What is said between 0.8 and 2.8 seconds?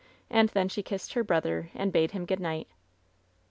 kissed her brother and bade him good night.